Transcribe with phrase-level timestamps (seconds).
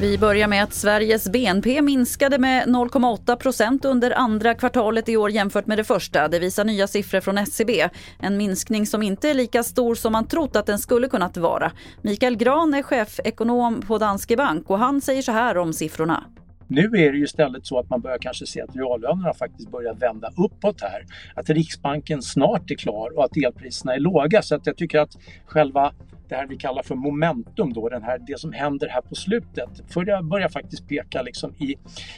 [0.00, 5.30] Vi börjar med att Sveriges BNP minskade med 0,8 procent under andra kvartalet i år
[5.30, 6.28] jämfört med det första.
[6.28, 7.88] Det visar nya siffror från SCB.
[8.18, 11.72] En minskning som inte är lika stor som man trott att den skulle kunnat vara.
[12.02, 16.24] Mikael Gran är chefekonom på Danske Bank och han säger så här om siffrorna.
[16.68, 19.94] Nu är det ju istället så att man börjar kanske se att reallönerna faktiskt börjar
[19.94, 21.04] vända uppåt här.
[21.34, 24.42] Att Riksbanken snart är klar och att elpriserna är låga.
[24.42, 25.92] Så att jag tycker att själva
[26.28, 29.94] det här vi kallar för momentum då, den här, det som händer här på slutet,
[29.94, 31.74] börjar, börjar faktiskt peka liksom i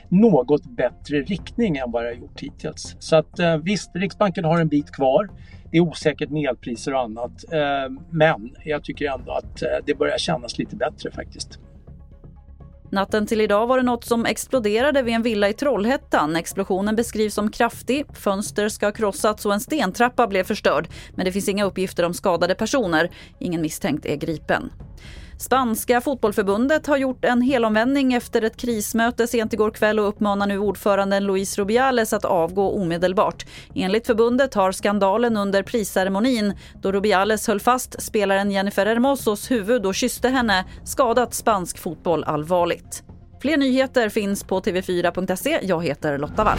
[0.09, 2.97] något bättre riktning än vad det har gjort hittills.
[2.99, 5.29] Så att eh, visst, Riksbanken har en bit kvar.
[5.71, 7.53] Det är osäkert med elpriser och annat.
[7.53, 11.59] Eh, men jag tycker ändå att eh, det börjar kännas lite bättre faktiskt.
[12.91, 16.37] Natten till idag var det något som exploderade vid en villa i Trollhättan.
[16.37, 18.07] Explosionen beskrivs som kraftig.
[18.15, 20.89] Fönster ska ha krossats och en stentrappa blev förstörd.
[21.15, 23.11] Men det finns inga uppgifter om skadade personer.
[23.39, 24.71] Ingen misstänkt är gripen.
[25.39, 30.59] Spanska fotbollförbundet har gjort en helomvändning efter ett krismöte sent igår kväll och uppmanar nu
[30.59, 33.47] ordföranden Luis Rubiales att avgå omedelbart.
[33.75, 39.95] Enligt förbundet har skandalen under prisceremonin då Rubiales höll fast spelaren Jennifer Hermosos huvud och
[39.95, 43.03] kysste henne skadat spansk fotboll allvarligt.
[43.43, 45.61] Fler nyheter finns på tv4.se.
[45.63, 46.59] Jag heter Lotta Wall.